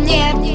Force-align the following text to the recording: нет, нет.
нет, 0.00 0.34
нет. 0.36 0.49